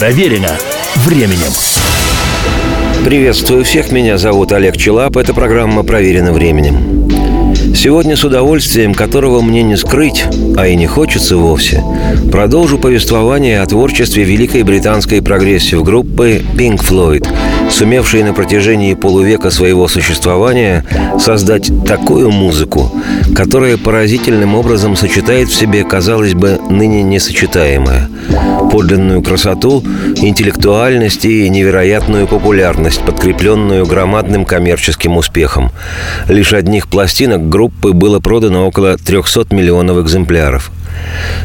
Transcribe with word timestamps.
Проверено 0.00 0.48
временем. 1.04 1.52
Приветствую 3.04 3.66
всех, 3.66 3.92
меня 3.92 4.16
зовут 4.16 4.50
Олег 4.50 4.78
Челап, 4.78 5.18
это 5.18 5.34
программа 5.34 5.82
«Проверено 5.82 6.32
временем». 6.32 7.10
Сегодня 7.76 8.16
с 8.16 8.24
удовольствием, 8.24 8.94
которого 8.94 9.42
мне 9.42 9.62
не 9.62 9.76
скрыть, 9.76 10.24
а 10.56 10.66
и 10.66 10.74
не 10.74 10.86
хочется 10.86 11.36
вовсе, 11.36 11.84
продолжу 12.32 12.78
повествование 12.78 13.60
о 13.60 13.66
творчестве 13.66 14.24
великой 14.24 14.62
британской 14.62 15.20
прогрессив-группы 15.20 16.42
Pink 16.56 16.80
Floyd, 16.80 17.28
сумевшей 17.70 18.22
на 18.22 18.32
протяжении 18.32 18.94
полувека 18.94 19.50
своего 19.50 19.88
существования 19.88 20.84
создать 21.18 21.70
такую 21.86 22.30
музыку, 22.30 22.90
которая 23.34 23.76
поразительным 23.76 24.54
образом 24.54 24.96
сочетает 24.96 25.48
в 25.48 25.54
себе, 25.54 25.84
казалось 25.84 26.34
бы, 26.34 26.58
ныне 26.68 27.02
несочетаемое– 27.02 28.08
подлинную 28.70 29.22
красоту, 29.22 29.82
интеллектуальность 30.16 31.24
и 31.24 31.48
невероятную 31.48 32.26
популярность, 32.26 33.00
подкрепленную 33.00 33.84
громадным 33.86 34.44
коммерческим 34.44 35.16
успехом. 35.16 35.70
Лишь 36.28 36.52
одних 36.52 36.88
пластинок 36.88 37.48
группы 37.48 37.92
было 37.92 38.20
продано 38.20 38.66
около 38.66 38.96
300 38.96 39.54
миллионов 39.54 39.98
экземпляров– 39.98 40.70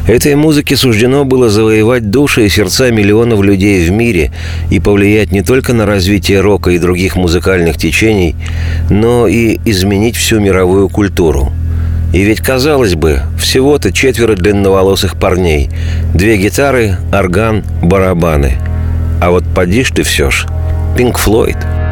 Этой 0.06 0.34
музыке 0.36 0.76
суждено 0.76 1.24
было 1.24 1.50
завоевать 1.50 2.10
души 2.10 2.46
и 2.46 2.48
сердца 2.48 2.90
миллионов 2.90 3.42
людей 3.42 3.84
в 3.84 3.90
мире 3.90 4.30
и 4.70 4.78
повлиять 4.78 5.32
не 5.32 5.42
только 5.42 5.72
на 5.72 5.86
развитие 5.86 6.40
рока 6.40 6.70
и 6.70 6.78
других 6.78 7.16
музыкальных 7.16 7.76
течений, 7.76 8.36
но 8.88 9.26
и 9.26 9.58
изменить 9.64 10.16
всю 10.16 10.40
мировую 10.40 10.88
культуру. 10.88 11.52
И 12.12 12.22
ведь, 12.22 12.40
казалось 12.40 12.94
бы, 12.94 13.22
всего-то 13.38 13.92
четверо 13.92 14.34
длинноволосых 14.34 15.18
парней. 15.18 15.68
Две 16.14 16.36
гитары, 16.36 16.96
орган, 17.12 17.64
барабаны. 17.82 18.58
А 19.20 19.30
вот 19.30 19.44
поди 19.54 19.82
ж 19.82 19.90
ты 19.90 20.02
все 20.02 20.30
ж. 20.30 20.46
Пинк 20.96 21.18
Флойд– 21.18 21.56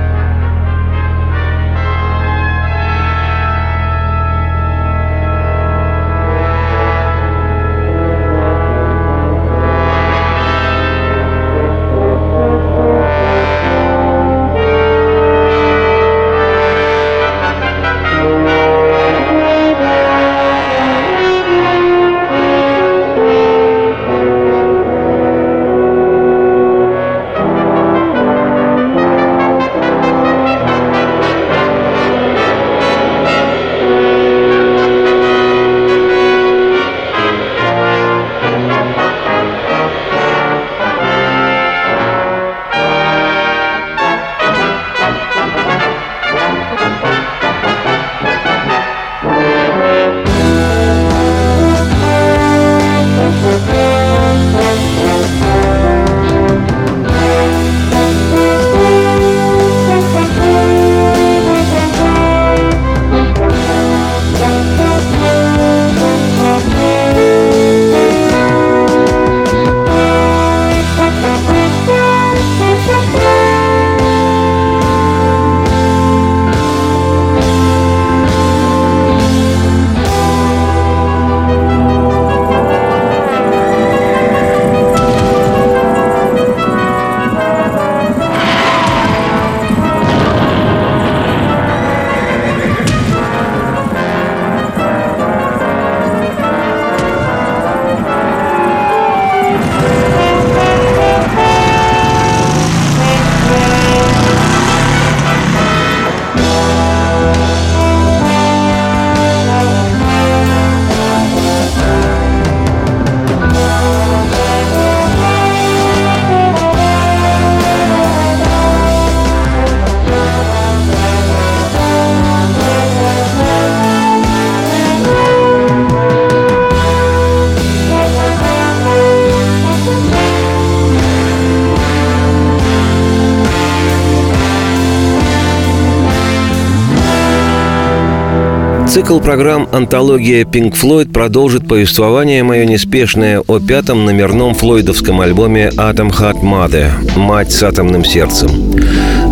Цикл 138.94 139.18
программ 139.18 139.68
«Антология 139.72 140.44
Pink 140.44 140.80
Floyd» 140.80 141.10
продолжит 141.10 141.66
повествование 141.66 142.44
мое 142.44 142.64
неспешное 142.64 143.40
о 143.40 143.58
пятом 143.58 144.04
номерном 144.04 144.54
флойдовском 144.54 145.20
альбоме 145.20 145.72
«Atom 145.76 146.12
Heart 146.16 146.42
Mother» 146.42 147.18
«Мать 147.18 147.50
с 147.50 147.60
атомным 147.64 148.04
сердцем». 148.04 148.50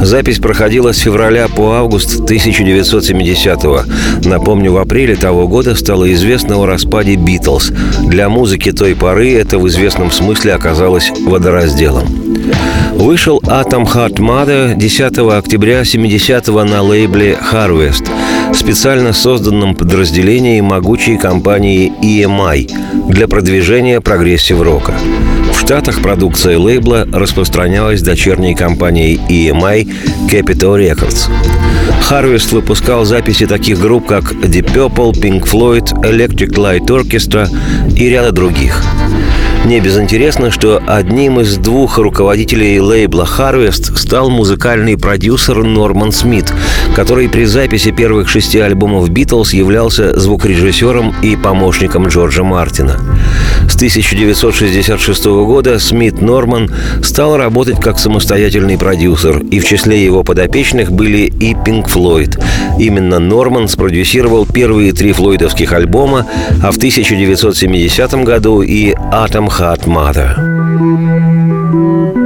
Запись 0.03 0.41
проходила 0.41 0.91
с 0.91 0.99
февраля 0.99 1.47
по 1.47 1.75
август 1.75 2.28
1970-го. 2.28 3.83
Напомню, 4.28 4.73
в 4.73 4.78
апреле 4.78 5.15
того 5.15 5.47
года 5.47 5.77
стало 5.77 6.12
известно 6.12 6.56
о 6.56 6.67
распаде 6.67 7.15
«Битлз». 7.15 7.71
Для 8.00 8.29
музыки 8.29 8.73
той 8.73 8.97
поры 8.97 9.33
это 9.34 9.61
в 9.61 9.69
известном 9.69 10.11
смысле 10.11 10.55
оказалось 10.55 11.12
водоразделом. 11.25 12.09
Вышел 12.94 13.39
«Atom 13.39 13.84
Heart 13.84 14.17
Mother» 14.17 14.75
10 14.75 15.19
октября 15.19 15.83
70-го 15.83 16.65
на 16.65 16.83
лейбле 16.83 17.39
«Harvest», 17.53 18.11
специально 18.54 19.12
созданном 19.12 19.74
подразделении 19.74 20.60
могучей 20.60 21.16
компании 21.16 21.92
EMI 22.02 23.08
для 23.08 23.28
продвижения 23.28 24.00
прогрессив-рока. 24.00 24.94
В 25.52 25.60
Штатах 25.60 26.02
продукция 26.02 26.58
лейбла 26.58 27.06
распространялась 27.12 28.02
дочерней 28.02 28.54
компанией 28.54 29.20
EMI 29.28 29.90
Capitol 30.28 30.78
Records. 30.78 31.30
Harvest 32.10 32.52
выпускал 32.52 33.04
записи 33.04 33.46
таких 33.46 33.80
групп, 33.80 34.06
как 34.06 34.32
Deep 34.32 34.72
Purple, 34.74 35.12
Pink 35.12 35.44
Floyd, 35.44 35.92
Electric 36.02 36.54
Light 36.54 36.86
Orchestra 36.86 37.48
и 37.96 38.08
ряда 38.08 38.32
других– 38.32 38.82
не 39.65 39.81
безинтересно, 39.81 40.50
что 40.50 40.82
одним 40.87 41.41
из 41.41 41.56
двух 41.56 41.99
руководителей 41.99 42.81
лейбла 42.81 43.29
Harvest 43.38 43.97
стал 43.97 44.29
музыкальный 44.29 44.99
продюсер 44.99 45.62
Норман 45.62 46.11
Смит, 46.11 46.53
который 46.97 47.29
при 47.29 47.44
записи 47.44 47.93
первых 47.93 48.29
шести 48.29 48.59
альбомов 48.59 49.09
Битлз 49.11 49.53
являлся 49.53 50.19
звукорежиссером 50.19 51.14
и 51.23 51.37
помощником 51.37 52.09
Джорджа 52.09 52.43
Мартина. 52.43 52.99
С 53.69 53.76
1966 53.76 55.25
года 55.25 55.79
Смит 55.79 56.20
Норман 56.20 56.70
стал 57.03 57.37
работать 57.37 57.81
как 57.81 57.99
самостоятельный 57.99 58.76
продюсер, 58.76 59.38
и 59.38 59.61
в 59.61 59.65
числе 59.65 60.05
его 60.05 60.25
подопечных 60.25 60.91
были 60.91 61.32
и 61.41 61.55
Pink 61.55 61.87
Floyd. 61.87 62.43
Именно 62.79 63.20
Норман 63.20 63.69
спродюсировал 63.69 64.44
первые 64.44 64.93
три 64.93 65.12
флойдовских 65.12 65.73
альбома, 65.73 66.26
а 66.62 66.73
в 66.73 66.76
1970 66.79 68.15
году 68.25 68.62
и 68.62 68.93
Atom 68.93 69.51
Heart 69.52 69.87
Mother. 69.87 72.21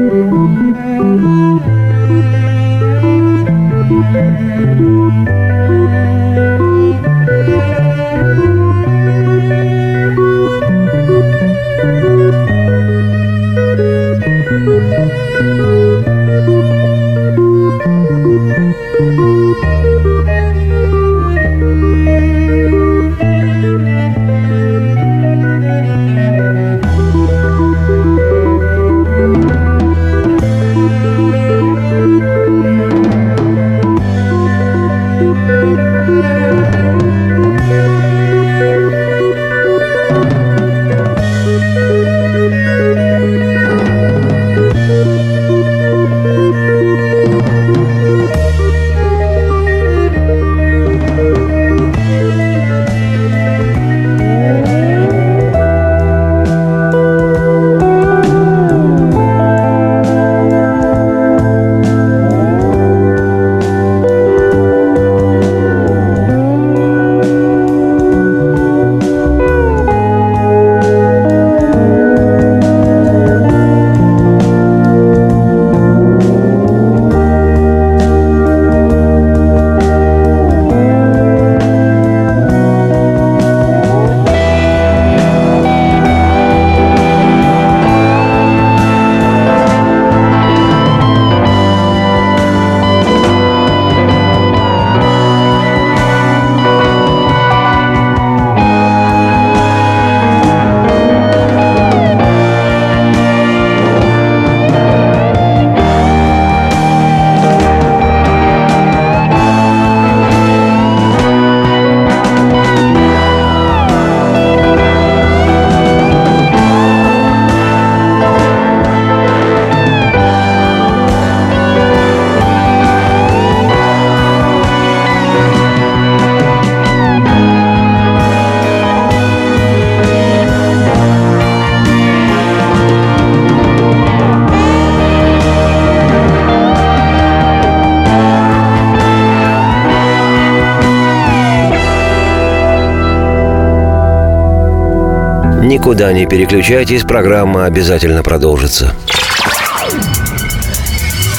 Никуда 145.87 146.13
не 146.13 146.27
переключайтесь, 146.27 147.05
программа 147.05 147.65
обязательно 147.65 148.25
продолжится. 148.25 148.93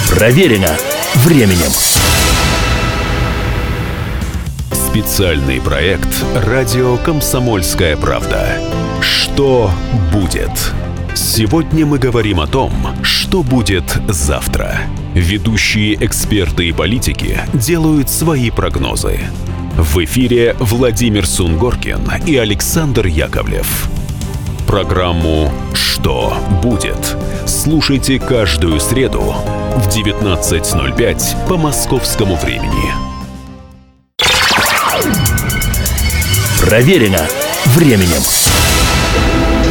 Проверено 0.09 0.73
временем. 1.15 1.69
Специальный 4.71 5.59
проект 5.59 6.07
«Радио 6.33 6.95
Комсомольская 6.95 7.97
правда». 7.97 8.57
Что 9.01 9.69
будет? 10.13 10.51
Сегодня 11.13 11.85
мы 11.85 11.99
говорим 11.99 12.39
о 12.39 12.47
том, 12.47 12.71
что 13.03 13.43
будет 13.43 13.97
завтра. 14.07 14.79
Ведущие 15.13 15.95
эксперты 15.95 16.69
и 16.69 16.71
политики 16.71 17.41
делают 17.53 18.09
свои 18.09 18.49
прогнозы. 18.49 19.19
В 19.75 20.01
эфире 20.05 20.55
Владимир 20.57 21.27
Сунгоркин 21.27 22.09
и 22.25 22.37
Александр 22.37 23.07
Яковлев. 23.07 23.89
Программу 24.67 25.49
«Что 25.73 26.33
будет?» 26.61 27.15
слушайте 27.45 28.19
каждую 28.19 28.79
среду 28.81 29.33
в 29.75 29.87
19.05 29.87 31.47
по 31.47 31.57
московскому 31.57 32.35
времени. 32.35 32.91
Проверено 36.59 37.25
временем. 37.67 38.21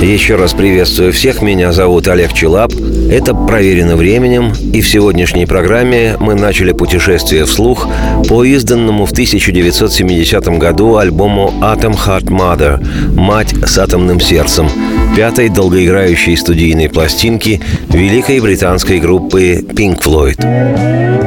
Еще 0.01 0.37
раз 0.37 0.53
приветствую 0.53 1.13
всех, 1.13 1.41
меня 1.41 1.73
зовут 1.73 2.07
Олег 2.09 2.35
Челап. 2.35 2.71
Это 3.11 3.35
«Проверено 3.35 3.97
временем», 3.97 4.53
и 4.73 4.83
в 4.83 4.89
сегодняшней 4.89 5.47
программе 5.47 6.17
мы 6.21 6.35
начали 6.35 6.73
путешествие 6.73 7.47
вслух 7.47 7.89
по 8.29 8.45
изданному 8.45 9.07
в 9.07 9.13
1970 9.13 10.47
году 10.59 10.97
альбому 10.97 11.53
«Atom 11.63 11.97
Heart 11.97 12.27
Mother» 12.27 13.15
«Мать 13.15 13.55
с 13.65 13.79
атомным 13.79 14.21
сердцем», 14.21 14.69
пятой 15.17 15.49
долгоиграющей 15.49 16.37
студийной 16.37 16.91
пластинки 16.91 17.63
великой 17.89 18.41
британской 18.41 19.01
группы 19.01 19.65
Pink 19.67 20.03
Floyd. 20.03 21.26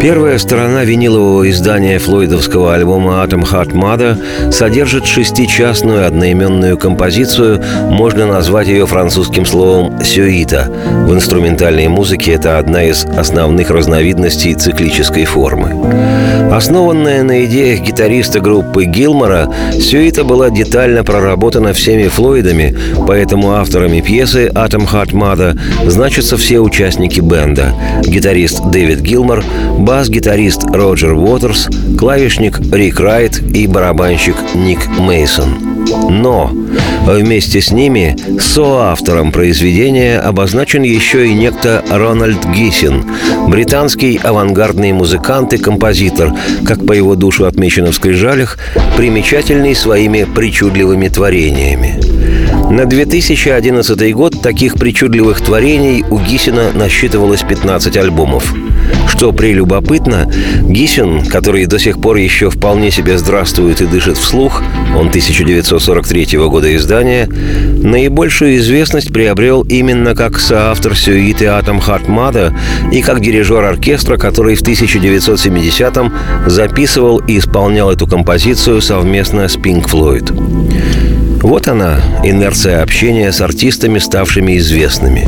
Первая 0.00 0.38
сторона 0.38 0.84
винилового 0.84 1.50
издания 1.50 1.98
флойдовского 1.98 2.72
альбома 2.72 3.24
«Atom 3.24 3.42
Heart 3.42 3.72
Mother» 3.72 4.52
содержит 4.52 5.06
шестичастную 5.06 6.06
одноименную 6.06 6.78
композицию, 6.78 7.60
можно 7.90 8.24
назвать 8.24 8.68
ее 8.68 8.86
французским 8.86 9.44
словом 9.44 10.00
«сюита». 10.04 10.70
В 11.04 11.12
инструментальной 11.12 11.88
музыке 11.88 12.32
это 12.32 12.58
одна 12.58 12.84
из 12.84 13.06
основных 13.06 13.70
разновидностей 13.70 14.54
циклической 14.54 15.24
формы. 15.24 15.74
Основанная 16.50 17.22
на 17.22 17.44
идеях 17.44 17.80
гитариста 17.80 18.40
группы 18.40 18.84
Гилмора, 18.84 19.52
сюита 19.80 20.24
была 20.24 20.50
детально 20.50 21.04
проработана 21.04 21.72
всеми 21.72 22.08
Флойдами, 22.08 22.76
поэтому 23.06 23.52
авторами 23.52 24.00
пьесы 24.00 24.46
«Atom 24.54 24.90
Heart 24.90 25.12
Mother» 25.12 25.58
значатся 25.88 26.36
все 26.36 26.58
участники 26.60 27.20
бенда. 27.20 27.74
Гитарист 28.02 28.64
Дэвид 28.70 29.00
Гилмор, 29.00 29.44
бас-гитарист 29.78 30.64
Роджер 30.64 31.12
Уотерс, 31.12 31.68
клавишник 31.98 32.58
Рик 32.72 32.98
Райт 32.98 33.40
и 33.54 33.66
барабанщик 33.66 34.36
Ник 34.54 34.80
Мейсон. 34.98 35.54
Но 36.08 36.50
вместе 37.16 37.60
с 37.60 37.70
ними 37.70 38.16
соавтором 38.38 39.32
произведения 39.32 40.18
обозначен 40.18 40.82
еще 40.82 41.26
и 41.26 41.34
некто 41.34 41.84
Рональд 41.90 42.44
Гиссин, 42.54 43.04
британский 43.48 44.20
авангардный 44.22 44.92
музыкант 44.92 45.52
и 45.52 45.58
композитор, 45.58 46.32
как 46.64 46.84
по 46.86 46.92
его 46.92 47.14
душу 47.14 47.46
отмечено 47.46 47.92
в 47.92 47.94
скрижалях, 47.94 48.58
примечательный 48.96 49.74
своими 49.74 50.24
причудливыми 50.24 51.08
творениями. 51.08 52.00
На 52.70 52.84
2011 52.84 54.14
год 54.14 54.42
таких 54.42 54.74
причудливых 54.74 55.40
творений 55.40 56.04
у 56.10 56.18
Гисина 56.18 56.72
насчитывалось 56.74 57.42
15 57.42 57.96
альбомов. 57.96 58.54
Что 59.08 59.32
прелюбопытно, 59.32 60.30
Гисин, 60.62 61.26
который 61.26 61.66
до 61.66 61.78
сих 61.78 62.00
пор 62.00 62.16
еще 62.16 62.50
вполне 62.50 62.90
себе 62.90 63.18
здравствует 63.18 63.80
и 63.80 63.86
дышит 63.86 64.16
вслух, 64.16 64.62
он 64.96 65.08
1943 65.08 66.38
года 66.38 66.74
издания, 66.76 67.26
наибольшую 67.26 68.56
известность 68.58 69.12
приобрел 69.12 69.62
именно 69.62 70.14
как 70.14 70.38
соавтор 70.38 70.96
сюиты 70.96 71.46
«Атом 71.46 71.80
Хартмада» 71.80 72.54
и 72.92 73.02
как 73.02 73.20
дирижер 73.20 73.64
оркестра, 73.64 74.16
который 74.16 74.54
в 74.54 74.62
1970-м 74.62 76.12
записывал 76.46 77.18
и 77.18 77.38
исполнял 77.38 77.90
эту 77.90 78.06
композицию 78.06 78.80
совместно 78.80 79.48
с 79.48 79.56
Pink 79.56 79.86
Floyd. 79.86 81.17
Вот 81.48 81.66
она, 81.66 81.98
инерция 82.24 82.82
общения 82.82 83.32
с 83.32 83.40
артистами, 83.40 83.98
ставшими 83.98 84.58
известными. 84.58 85.26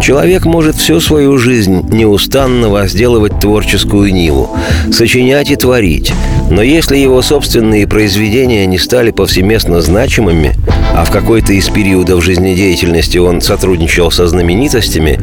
Человек 0.00 0.44
может 0.44 0.76
всю 0.76 1.00
свою 1.00 1.36
жизнь 1.36 1.84
неустанно 1.90 2.68
возделывать 2.68 3.40
творческую 3.40 4.14
ниву, 4.14 4.56
сочинять 4.92 5.50
и 5.50 5.56
творить. 5.56 6.12
Но 6.50 6.62
если 6.62 6.96
его 6.96 7.22
собственные 7.22 7.86
произведения 7.86 8.66
не 8.66 8.78
стали 8.78 9.10
повсеместно 9.10 9.80
значимыми, 9.80 10.54
а 10.94 11.04
в 11.04 11.10
какой-то 11.10 11.52
из 11.52 11.68
периодов 11.70 12.22
жизнедеятельности 12.22 13.18
он 13.18 13.40
сотрудничал 13.40 14.10
со 14.10 14.26
знаменитостями, 14.26 15.18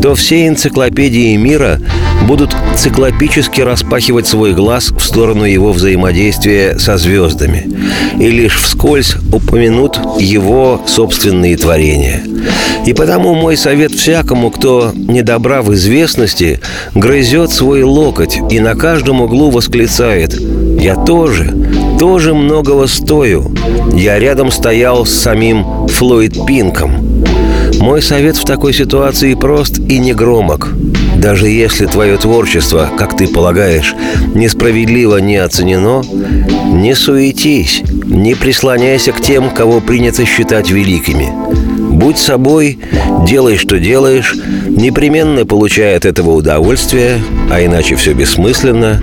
то 0.00 0.14
все 0.14 0.46
энциклопедии 0.46 1.34
мира 1.36 1.80
будут 2.26 2.54
циклопически 2.76 3.60
распахивать 3.60 4.26
свой 4.26 4.52
глаз 4.52 4.90
в 4.90 5.00
сторону 5.00 5.44
его 5.44 5.72
взаимодействия 5.72 6.78
со 6.78 6.96
звездами 6.96 7.68
и 8.18 8.30
лишь 8.30 8.60
вскользь 8.60 9.16
упомянут 9.32 9.98
его 10.20 10.80
собственные 10.86 11.56
творения. 11.56 12.22
И 12.86 12.92
потому 12.92 13.34
мой 13.34 13.56
совет 13.56 13.92
всякому, 13.92 14.50
кто 14.50 14.92
недобра 14.94 15.62
в 15.62 15.74
известности, 15.74 16.60
грызет 16.94 17.50
свой 17.50 17.82
локоть 17.82 18.38
и 18.50 18.60
на 18.60 18.74
каждом 18.74 19.20
углу 19.20 19.50
восклицает 19.50 20.38
«Я 20.80 20.94
тоже, 20.94 21.54
тоже 21.98 22.34
многого 22.34 22.86
стою. 22.86 23.52
Я 23.94 24.18
рядом 24.18 24.50
стоял 24.50 25.04
с 25.04 25.14
самим 25.14 25.88
Флойд 25.88 26.46
Пинком». 26.46 27.08
Мой 27.80 28.02
совет 28.02 28.36
в 28.36 28.44
такой 28.44 28.74
ситуации 28.74 29.34
прост 29.34 29.78
и 29.78 29.98
негромок. 29.98 30.68
Даже 31.16 31.48
если 31.48 31.86
твое 31.86 32.16
творчество, 32.16 32.90
как 32.98 33.16
ты 33.16 33.28
полагаешь, 33.28 33.94
несправедливо 34.34 35.18
не 35.18 35.36
оценено, 35.36 36.02
не 36.66 36.94
суетись, 36.94 37.82
не 38.04 38.34
прислоняйся 38.34 39.12
к 39.12 39.20
тем, 39.20 39.50
кого 39.50 39.80
принято 39.80 40.24
считать 40.24 40.70
великими. 40.70 41.32
Будь 41.98 42.16
собой, 42.16 42.78
делай, 43.26 43.56
что 43.56 43.80
делаешь, 43.80 44.32
непременно 44.68 45.44
получай 45.44 45.96
от 45.96 46.04
этого 46.04 46.30
удовольствие, 46.30 47.20
а 47.50 47.60
иначе 47.60 47.96
все 47.96 48.12
бессмысленно, 48.12 49.02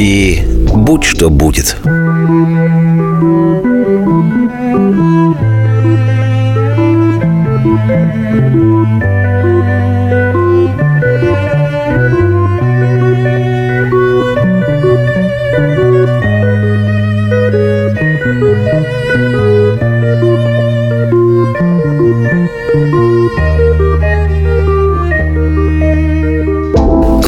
и 0.00 0.42
будь 0.74 1.04
что 1.04 1.30
будет. 1.30 1.76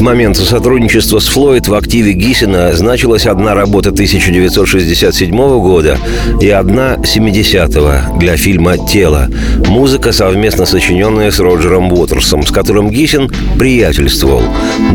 Моменту 0.07 0.43
сотрудничества 0.43 1.19
с 1.19 1.27
Флойд 1.27 1.67
в 1.67 1.73
активе 1.73 2.13
Гиссена 2.13 2.71
значилась 2.71 3.25
одна 3.25 3.53
работа 3.53 3.89
1967 3.89 5.35
года 5.59 5.97
и 6.39 6.47
одна 6.49 6.95
70-го 6.95 8.17
для 8.17 8.37
фильма 8.37 8.77
«Тело». 8.77 9.27
Музыка, 9.67 10.13
совместно 10.13 10.65
сочиненная 10.65 11.29
с 11.29 11.41
Роджером 11.41 11.91
Уотерсом, 11.91 12.45
с 12.45 12.51
которым 12.51 12.89
Гиссен 12.89 13.29
приятельствовал. 13.59 14.43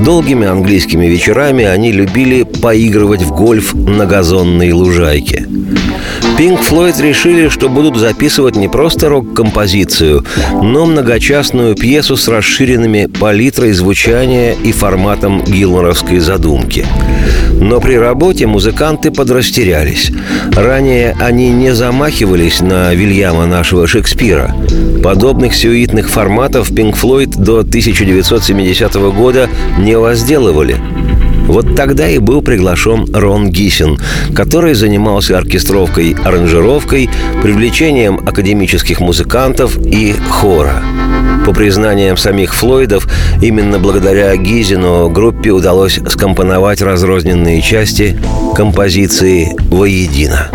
Долгими 0.02 0.46
английскими 0.46 1.04
вечерами 1.04 1.66
они 1.66 1.92
любили 1.92 2.44
поигрывать 2.44 3.20
в 3.20 3.36
гольф 3.36 3.74
на 3.74 4.06
газонной 4.06 4.72
лужайке. 4.72 5.46
Pink 6.38 6.60
Floyd 6.68 7.00
решили, 7.00 7.48
что 7.48 7.68
будут 7.68 7.96
записывать 7.96 8.56
не 8.56 8.68
просто 8.68 9.08
рок-композицию, 9.08 10.24
но 10.62 10.86
многочастную 10.86 11.74
пьесу 11.74 12.16
с 12.16 12.28
расширенными 12.28 13.06
палитрой 13.06 13.72
звучания 13.72 14.52
и 14.52 14.72
форматом 14.72 15.42
гилморовской 15.44 16.18
задумки. 16.20 16.86
Но 17.60 17.80
при 17.80 17.94
работе 17.94 18.46
музыканты 18.46 19.10
подрастерялись. 19.10 20.10
Ранее 20.54 21.16
они 21.20 21.50
не 21.50 21.74
замахивались 21.74 22.60
на 22.60 22.94
Вильяма 22.94 23.46
нашего 23.46 23.86
Шекспира. 23.86 24.54
Подобных 25.04 25.54
сюитных 25.54 26.08
форматов 26.08 26.70
Pink 26.70 26.94
Floyd 27.00 27.36
до 27.36 27.60
1970 27.60 28.94
года 28.94 29.48
не 29.78 29.96
возделывали– 29.98 30.76
вот 31.46 31.74
тогда 31.76 32.08
и 32.08 32.18
был 32.18 32.42
приглашен 32.42 33.06
Рон 33.14 33.50
Гисин, 33.50 33.98
который 34.34 34.74
занимался 34.74 35.36
оркестровкой, 35.36 36.16
аранжировкой, 36.24 37.10
привлечением 37.42 38.20
академических 38.26 39.00
музыкантов 39.00 39.76
и 39.84 40.14
хора. 40.30 40.82
По 41.44 41.52
признаниям 41.52 42.16
самих 42.16 42.54
Флойдов, 42.54 43.08
именно 43.42 43.78
благодаря 43.78 44.36
Гизину 44.36 45.10
группе 45.10 45.50
удалось 45.50 45.98
скомпоновать 46.08 46.80
разрозненные 46.80 47.60
части 47.60 48.16
композиции 48.54 49.56
воедино. 49.68 50.48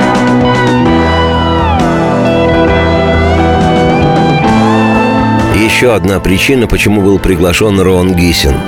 Еще 5.56 5.94
одна 5.94 6.22
причина, 6.22 6.66
почему 6.66 7.02
был 7.02 7.20
приглашен 7.20 7.80
Рон 7.82 8.16
Гисин– 8.16 8.56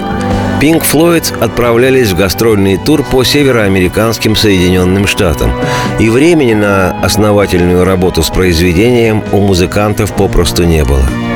Pink 0.60 0.84
Floyd 0.84 1.24
отправлялись 1.40 2.10
в 2.10 2.18
гастрольный 2.18 2.78
тур 2.78 3.04
по 3.04 3.24
североамериканским 3.24 4.36
Соединенным 4.36 5.08
Штатам, 5.08 5.54
и 6.00 6.10
времени 6.10 6.54
на 6.54 7.00
основательную 7.02 7.86
работу 7.86 8.24
с 8.24 8.30
произведением 8.30 9.24
у 9.32 9.38
музыкантов 9.38 10.14
попросту 10.14 10.66
не 10.66 10.84
было– 10.84 11.06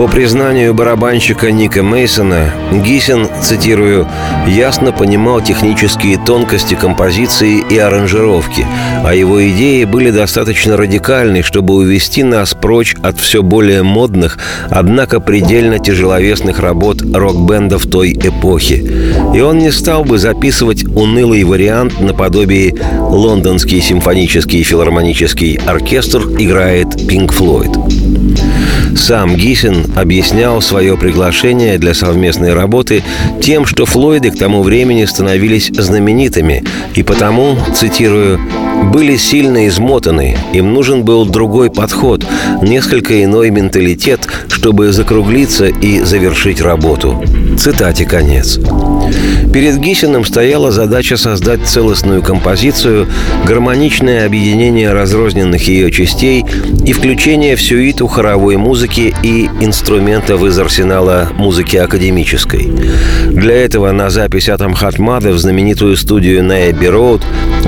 по 0.00 0.08
признанию 0.08 0.72
барабанщика 0.72 1.52
Ника 1.52 1.82
Мейсона, 1.82 2.54
Гисин, 2.72 3.28
цитирую, 3.42 4.08
«ясно 4.46 4.92
понимал 4.92 5.42
технические 5.42 6.16
тонкости 6.16 6.72
композиции 6.72 7.62
и 7.68 7.76
аранжировки, 7.76 8.66
а 9.04 9.14
его 9.14 9.46
идеи 9.50 9.84
были 9.84 10.10
достаточно 10.10 10.78
радикальны, 10.78 11.42
чтобы 11.42 11.74
увести 11.74 12.22
нас 12.22 12.54
прочь 12.54 12.96
от 13.02 13.18
все 13.18 13.42
более 13.42 13.82
модных, 13.82 14.38
однако 14.70 15.20
предельно 15.20 15.78
тяжеловесных 15.78 16.60
работ 16.60 17.02
рок-бендов 17.02 17.84
той 17.84 18.14
эпохи. 18.14 18.82
И 19.34 19.40
он 19.42 19.58
не 19.58 19.70
стал 19.70 20.04
бы 20.04 20.16
записывать 20.16 20.82
унылый 20.82 21.44
вариант 21.44 22.00
наподобие 22.00 22.74
«Лондонский 22.98 23.82
симфонический 23.82 24.62
филармонический 24.62 25.56
оркестр 25.56 26.22
играет 26.38 27.06
Пинк 27.06 27.32
Флойд». 27.32 27.99
Сам 28.96 29.36
Гисин 29.36 29.86
объяснял 29.96 30.60
свое 30.60 30.96
приглашение 30.96 31.78
для 31.78 31.94
совместной 31.94 32.54
работы 32.54 33.02
тем, 33.42 33.66
что 33.66 33.86
Флойды 33.86 34.30
к 34.30 34.38
тому 34.38 34.62
времени 34.62 35.04
становились 35.04 35.70
знаменитыми, 35.72 36.64
и 36.94 37.02
потому, 37.02 37.56
цитирую, 37.74 38.40
были 38.92 39.16
сильно 39.16 39.68
измотаны, 39.68 40.36
им 40.52 40.72
нужен 40.72 41.04
был 41.04 41.26
другой 41.26 41.70
подход, 41.70 42.24
несколько 42.62 43.22
иной 43.22 43.50
менталитет, 43.50 44.26
чтобы 44.48 44.92
закруглиться 44.92 45.66
и 45.66 46.00
завершить 46.00 46.60
работу. 46.60 47.22
Цитате 47.58 48.04
конец. 48.04 48.58
Перед 49.52 49.78
Гисиным 49.78 50.24
стояла 50.24 50.70
задача 50.70 51.16
создать 51.16 51.66
целостную 51.66 52.22
композицию, 52.22 53.08
гармоничное 53.44 54.24
объединение 54.24 54.92
разрозненных 54.92 55.66
ее 55.66 55.90
частей 55.90 56.44
и 56.84 56.92
включение 56.92 57.56
в 57.56 57.62
сюиту 57.62 58.06
хоровой 58.06 58.56
музыки 58.56 59.12
и 59.24 59.50
инструментов 59.60 60.44
из 60.44 60.58
арсенала 60.58 61.28
музыки 61.36 61.76
академической. 61.76 62.70
Для 63.26 63.56
этого 63.56 63.90
на 63.90 64.08
запись 64.10 64.48
Атом 64.48 64.74
Хатмада 64.74 65.30
в 65.30 65.38
знаменитую 65.38 65.96
студию 65.96 66.44
на 66.44 66.70
Эбби 66.70 66.86
Роуд 66.86 67.22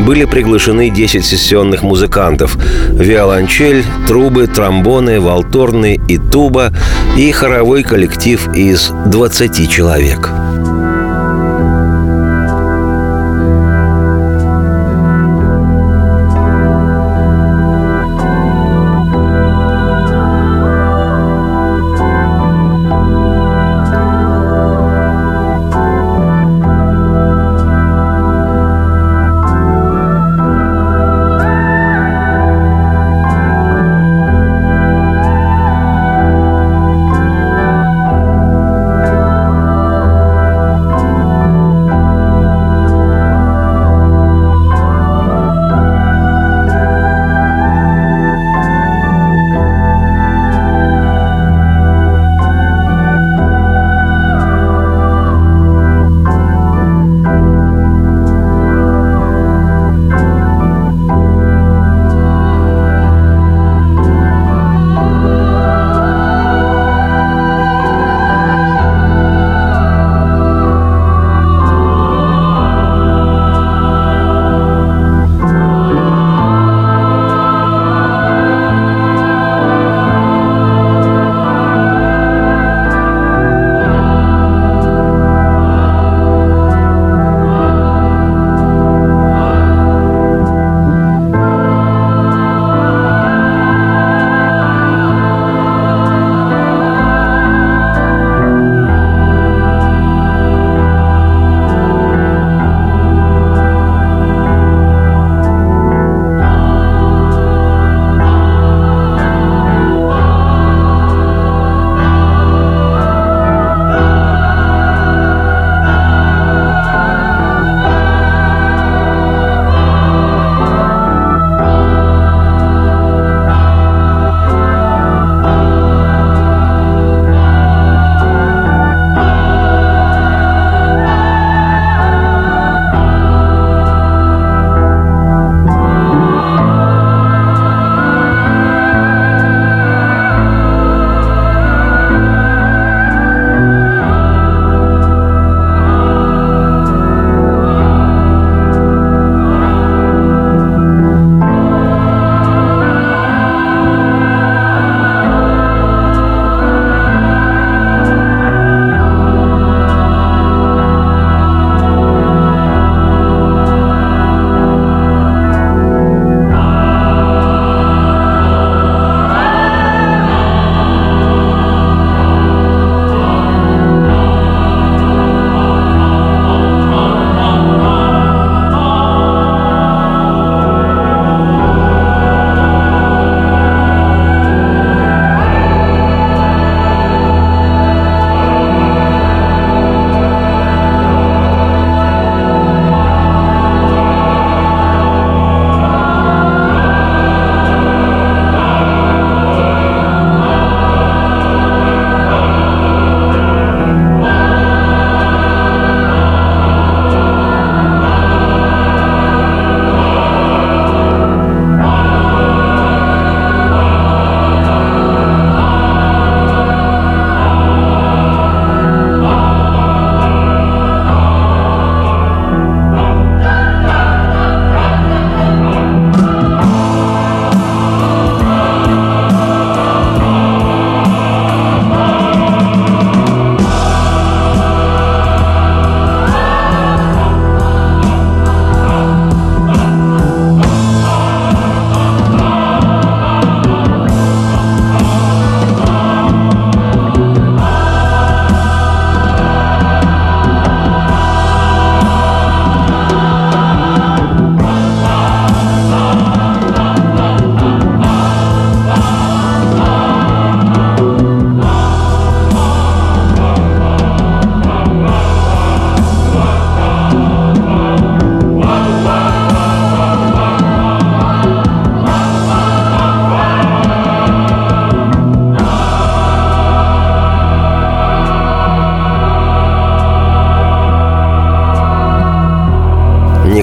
были 0.06 0.24
приглашены 0.24 0.88
10 0.88 1.24
сессионных 1.24 1.82
музыкантов– 1.82 2.56
виолончель, 2.90 3.84
трубы, 4.06 4.46
тромбоны, 4.46 5.20
валторны 5.20 6.00
и 6.08 6.18
туба 6.18 6.72
и 7.16 7.30
хоровой 7.32 7.82
коллектив 7.82 8.48
из 8.54 8.92
20 9.06 9.68
человек– 9.68 10.30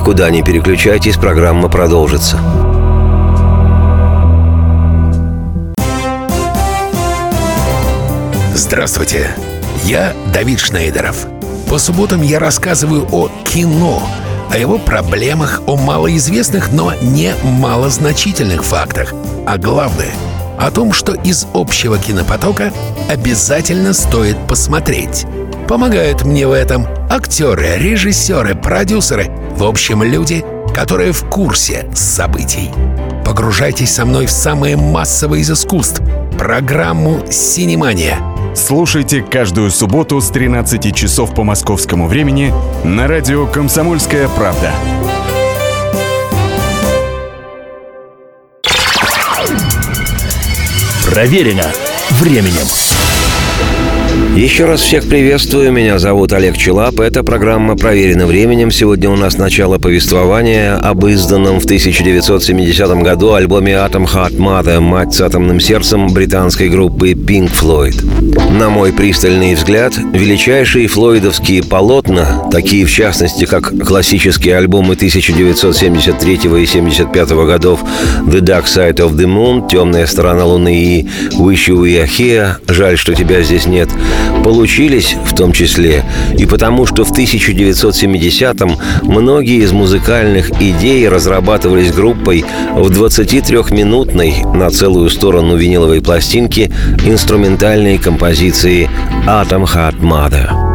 Никуда 0.10 0.32
не 0.32 0.41
переключайтесь, 0.41 1.17
программа 1.17 1.69
продолжится. 1.69 2.39
Здравствуйте, 8.56 9.30
я 9.84 10.15
Давид 10.34 10.62
Шнейдеров. 10.62 11.28
По 11.69 11.78
субботам 11.78 12.24
я 12.24 12.39
рассказываю 12.39 13.08
о 13.12 13.30
кино, 13.43 14.02
о 14.52 14.58
его 14.58 14.80
проблемах, 14.80 15.62
о 15.67 15.78
малоизвестных, 15.78 16.72
но 16.72 16.91
не 17.04 17.36
малозначительных 17.43 18.63
фактах, 18.65 19.13
а 19.45 19.60
главное— 19.60 20.10
о 20.60 20.72
том, 20.72 20.91
что 20.91 21.13
из 21.13 21.45
общего 21.54 22.00
кинопотока 22.00 22.74
обязательно 23.08 23.93
стоит 23.93 24.38
посмотреть. 24.48 25.28
Помогают 25.67 26.26
мне 26.26 26.48
в 26.48 26.52
этом 26.52 26.88
актеры, 27.12 27.78
режиссеры, 27.78 28.56
продюсеры, 28.56 29.30
в 29.60 29.63
общем, 29.65 30.04
люди, 30.04 30.45
которые 30.74 31.12
в 31.12 31.26
курсе 31.26 31.89
событий. 31.93 32.72
Погружайтесь 33.26 33.93
со 33.93 34.06
мной 34.06 34.26
в 34.26 34.32
самое 34.32 34.78
массовое 34.78 35.39
из 35.39 35.52
искусств— 35.52 36.02
программу 36.39 37.26
«Синемания». 37.30 38.17
Слушайте 38.56 39.22
каждую 39.22 39.69
субботу 39.69 40.22
с 40.22 40.30
13 40.30 40.95
часов 40.95 41.36
по 41.36 41.43
московскому 41.43 42.08
времени 42.08 42.54
на 42.86 43.08
радио 43.08 43.48
«Комсомольская 43.48 44.30
правда». 44.30 44.72
Проверено 51.06 51.65
временем. 52.12 53.09
Еще 54.36 54.65
раз 54.65 54.82
всех 54.82 55.10
приветствую. 55.10 55.72
Меня 55.72 55.98
зовут 55.98 56.32
Олег 56.34 56.56
Челап. 56.56 57.00
Эта 57.00 57.24
программа 57.24 57.76
«Проверена 57.76 58.28
временем». 58.28 58.70
Сегодня 58.70 59.10
у 59.10 59.15
нас 59.15 59.38
начало 59.38 59.80
повествования 59.80 60.76
об 60.76 61.06
изданном 61.08 61.60
в 61.60 61.65
1970 61.65 62.89
году 63.02 63.34
альбоме 63.34 63.74
«Atom 63.74 64.06
Heart 64.06 64.38
Mother» 64.38 64.80
«Мать 64.82 65.15
с 65.15 65.22
атомным 65.22 65.60
сердцем» 65.60 66.10
британской 66.10 66.70
группы 66.70 67.12
Pink 67.13 67.52
Floyd. 67.52 68.54
На 68.58 68.70
мой 68.70 68.94
пристальный 68.94 69.56
взгляд, 69.56 69.94
величайшие 69.98 70.88
флойдовские 70.88 71.63
полотна, 71.63 72.48
такие 72.52 72.86
в 72.86 72.92
частности, 72.92 73.46
как 73.46 73.74
классические 73.86 74.58
альбомы 74.58 74.94
1973 74.94 76.39
и 76.62 76.65
75 76.65 77.30
годов 77.30 77.80
«The 78.26 78.39
Dark 78.39 78.65
Side 78.65 78.98
of 78.98 79.15
the 79.15 79.26
Moon», 79.26 79.68
«Темная 79.68 80.06
сторона 80.06 80.46
Луны» 80.46 80.76
и 80.76 81.08
«Wish 81.32 81.68
You 81.68 81.84
Were 81.84 82.08
Here», 82.08 82.54
«Жаль, 82.68 82.98
что 82.98 83.15
тебя 83.15 83.42
здесь 83.42 83.65
нет», 83.65 83.89
получились 84.43 85.15
в 85.25 85.36
том 85.36 85.51
числе. 85.51 86.03
И 86.38 86.45
потому, 86.45 86.86
что 86.86 87.03
в 87.03 87.12
1970-м 87.12 88.77
многие 89.03 89.63
из 89.63 89.71
музыкальных 89.71 90.51
идей 90.62 91.08
разрабатывались 91.08 91.91
группой 91.91 92.45
в 92.73 92.89
23-минутной 92.89 94.45
на 94.53 94.69
целую 94.69 95.10
сторону 95.10 95.55
виниловой 95.55 96.01
пластинки 96.01 96.71
инструментальной 97.05 97.97
композиции 97.97 98.89
«Atom 99.25 99.65
Heart 99.65 100.68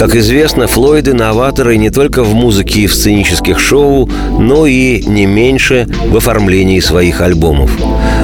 Как 0.00 0.16
известно, 0.16 0.66
Флойды– 0.66 1.12
новаторы 1.14 1.76
не 1.76 1.90
только 1.90 2.22
в 2.22 2.32
музыке 2.32 2.80
и 2.80 2.86
в 2.86 2.94
сценических 2.94 3.60
шоу, 3.60 4.08
но 4.30 4.64
и 4.64 5.02
не 5.02 5.26
меньше 5.26 5.86
в 6.06 6.16
оформлении 6.16 6.80
своих 6.80 7.20
альбомов. 7.20 7.70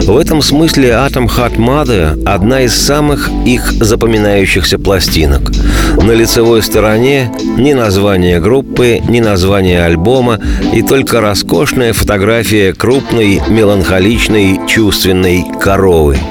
В 0.06 0.16
этом 0.16 0.40
смысле 0.40 0.92
«Atom 0.92 1.28
Hot 1.28 1.56
Mother»– 1.56 2.24
одна 2.24 2.62
из 2.62 2.74
самых 2.74 3.28
их 3.44 3.72
запоминающихся 3.72 4.78
пластинок. 4.78 5.52
На 6.02 6.12
лицевой 6.12 6.62
стороне 6.62 7.30
ни 7.58 7.74
название 7.74 8.40
группы, 8.40 9.02
ни 9.06 9.20
название 9.20 9.84
альбома, 9.84 10.40
и 10.72 10.80
только 10.80 11.20
роскошная 11.20 11.92
фотография 11.92 12.72
крупной, 12.72 13.42
меланхоличной, 13.50 14.60
чувственной 14.66 15.44
коровы– 15.60 16.16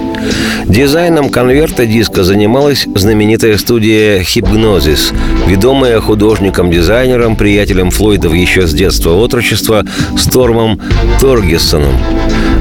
Дизайном 0.67 1.29
конверта 1.29 1.85
диска 1.85 2.23
занималась 2.23 2.87
знаменитая 2.95 3.57
студия 3.57 4.23
«Хипгнозис», 4.23 5.13
ведомая 5.45 5.99
художником-дизайнером, 5.99 7.35
приятелем 7.35 7.91
Флойдов 7.91 8.33
еще 8.33 8.67
с 8.67 8.73
детства 8.73 9.11
отрочества 9.11 9.83
Стормом 10.17 10.79
Торгессоном. 11.19 11.93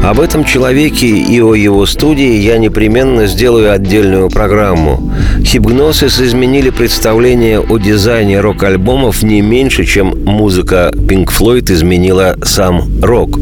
Об 0.04 0.20
этом 0.20 0.44
человеке 0.44 1.06
и 1.06 1.40
о 1.40 1.54
его 1.54 1.86
студии 1.86 2.34
я 2.34 2.58
непременно 2.58 3.26
сделаю 3.26 3.72
отдельную 3.72 4.28
программу. 4.28 5.10
Хипгносис 5.42 6.20
изменили 6.20 6.68
представление 6.68 7.60
о 7.60 7.78
дизайне 7.78 8.40
рок-альбомов 8.40 9.22
не 9.22 9.40
меньше, 9.40 9.86
чем 9.86 10.24
музыка 10.24 10.90
Pink 10.92 11.28
Floyd 11.28 11.72
изменила 11.72 12.36
сам 12.42 12.82
рок. 13.00 13.38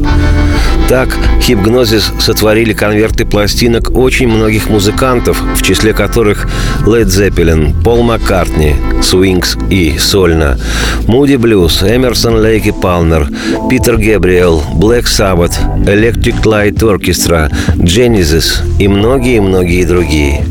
Так, 0.88 1.08
Хипгнозис 1.40 2.12
сотворили 2.20 2.72
конверты 2.72 3.24
пластинок 3.24 3.96
очень 3.96 4.28
многих 4.28 4.68
музыкантов, 4.68 5.40
в 5.56 5.62
числе 5.62 5.92
которых 5.92 6.48
Led 6.86 7.06
Zeppelin, 7.06 7.82
Пол 7.82 8.02
Маккартни, 8.02 8.74
Свинкс 9.02 9.56
и 9.70 9.96
сольно, 9.98 10.58
Муди 11.06 11.36
Блюз, 11.36 11.82
Эмерсон 11.82 12.36
Лейк 12.36 12.66
и 12.66 12.72
Палмер, 12.72 13.28
Питер 13.70 13.96
Гэбриэл, 13.96 14.62
Black 14.74 15.04
Sabbath, 15.04 15.54
Electric 15.84 16.42
Light 16.42 16.78
Orchestra, 16.80 17.50
Genesis 17.76 18.60
и 18.78 18.88
многие-многие 18.88 19.84
другие. 19.84 20.44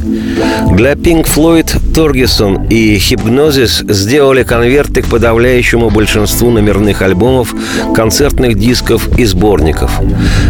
Для 0.72 0.94
Pink 0.94 1.28
Floyd, 1.28 1.94
Торгисон 1.94 2.68
и 2.70 2.96
Hypnosis 2.96 3.92
сделали 3.92 4.44
конверты 4.44 5.02
к 5.02 5.08
подавляющему 5.08 5.90
большинству 5.90 6.50
номерных 6.50 7.02
альбомов, 7.02 7.54
концертных 7.94 8.58
дисков 8.58 9.08
и 9.20 9.26
сборников. 9.26 9.92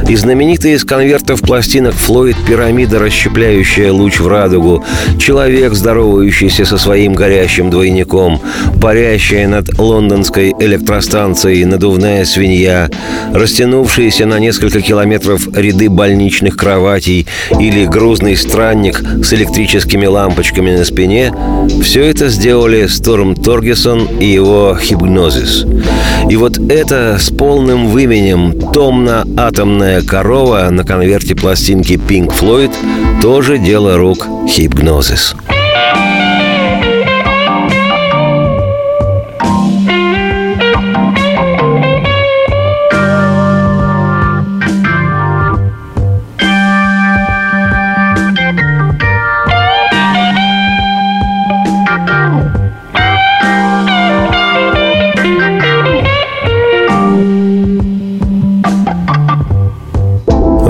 И 0.08 0.16
знаменитые 0.16 0.76
из 0.76 0.84
конвертов 0.84 1.42
пластинок 1.42 1.96
Флойд 1.96 2.36
«Пирамида, 2.48 3.00
расщепляющая 3.00 3.92
луч 3.92 4.20
в 4.20 4.28
радугу», 4.28 4.84
«Человек, 5.20 5.74
здоровающийся 5.74 6.66
со 6.66 6.78
своим 6.78 7.14
горящим 7.14 7.70
двойником», 7.70 8.40
«Парящая 8.82 9.48
над 9.48 9.78
лондонской 9.80 10.54
электростанцией 10.60 11.66
надувная 11.66 12.26
свинья», 12.26 12.90
растянувшиеся 13.34 14.26
на 14.26 14.40
несколько 14.40 14.82
километров 14.82 15.48
ряды 15.56 15.90
больничных 15.90 16.56
кроватей 16.56 17.28
или 17.60 17.86
грузный 17.86 18.38
странник 18.38 19.02
с 19.24 19.34
электрическими 19.72 20.06
лампочками 20.06 20.76
на 20.76 20.84
спине, 20.84 21.34
все 21.82 22.04
это 22.04 22.28
сделали 22.28 22.88
Сторм 22.88 23.36
Торгесон 23.36 24.06
и 24.20 24.26
его 24.26 24.78
Хипнозис. 24.78 25.66
И 26.30 26.36
вот 26.36 26.58
это 26.58 27.18
с 27.18 27.30
полным 27.30 27.88
выменем 27.88 28.54
«Томно-атомная 28.74 30.02
корова» 30.02 30.70
на 30.72 30.84
конверте 30.84 31.36
пластинки 31.36 31.94
Pink 31.94 32.34
Floyd 32.38 32.74
тоже 33.22 33.58
дело 33.60 33.98
рук 33.98 34.28
Хипнозис. 34.50 35.36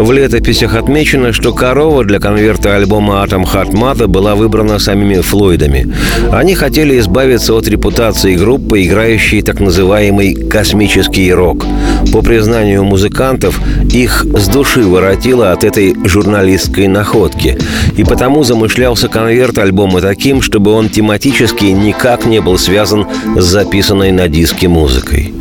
В 0.02 0.12
летописях 0.12 0.74
отмечено, 0.74 1.32
что 1.32 1.54
корова 1.54 2.04
для 2.04 2.18
конверта 2.18 2.76
альбома 2.76 3.22
«Атом 3.22 3.44
Mother» 3.44 4.08
была 4.08 4.34
выбрана 4.34 4.80
самими 4.80 5.22
Флойдами. 5.22 5.94
Они 6.32 6.56
хотели 6.56 6.98
избавиться 6.98 7.54
от 7.54 7.68
репутации 7.68 8.36
группы, 8.36 8.82
играющей 8.82 9.44
так 9.44 9.60
называемый 9.60 10.34
«космический 10.34 11.32
рок». 11.32 11.68
По 12.12 12.22
признанию 12.22 12.84
музыкантов, 12.84 13.60
их 13.92 14.26
с 14.36 14.48
души 14.48 14.82
воротило 14.82 15.52
от 15.52 15.64
этой 15.64 15.96
журналистской 16.06 16.88
находки. 16.88 17.58
И 17.96 18.04
потому 18.04 18.44
замышлялся 18.44 19.08
конверт 19.08 19.58
альбома 19.58 20.02
таким, 20.02 20.42
чтобы 20.42 20.72
он 20.72 20.90
тематически 20.90 21.66
никак 21.66 22.26
не 22.26 22.42
был 22.42 22.58
связан 22.58 23.08
с 23.38 23.44
записанной 23.44 24.12
на 24.12 24.28
диске 24.28 24.68
музыкой. 24.68 25.34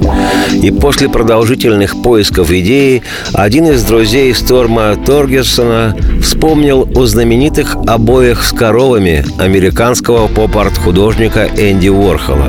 И 0.62 0.70
после 0.70 1.08
продолжительных 1.08 2.02
поисков 2.02 2.50
идеи 2.50 3.02
один 3.32 3.68
из 3.68 3.82
друзей 3.84 4.34
Сторма 4.34 4.96
Торгерсона 5.06 5.96
вспомнил 6.20 6.88
о 6.94 7.06
знаменитых 7.06 7.76
обоях 7.86 8.44
с 8.44 8.52
коровами 8.52 9.24
американского 9.38 10.26
поп-арт-художника 10.28 11.48
Энди 11.56 11.88
Уорхола. 11.88 12.48